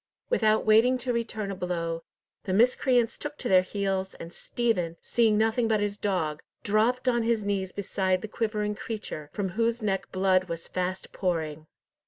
[0.31, 2.01] Without waiting to return a blow,
[2.45, 7.21] the miscreants took to their heels, and Stephen, seeing nothing but his dog, dropped on
[7.21, 11.67] his knees beside the quivering creature, from whose neck blood was fast pouring.